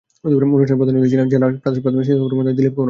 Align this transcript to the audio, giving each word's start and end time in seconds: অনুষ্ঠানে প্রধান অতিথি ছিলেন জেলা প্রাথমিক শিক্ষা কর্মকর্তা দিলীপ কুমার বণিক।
অনুষ্ঠানে 0.25 0.79
প্রধান 0.79 0.95
অতিথি 0.97 1.11
ছিলেন 1.13 1.27
জেলা 1.33 1.45
প্রাথমিক 1.63 1.93
শিক্ষা 2.07 2.21
কর্মকর্তা 2.23 2.51
দিলীপ 2.57 2.67
কুমার 2.67 2.67
বণিক। 2.67 2.77